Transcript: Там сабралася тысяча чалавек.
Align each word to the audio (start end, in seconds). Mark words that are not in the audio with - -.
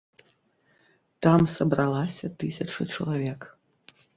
Там 1.27 1.41
сабралася 1.57 2.33
тысяча 2.45 2.81
чалавек. 2.97 3.39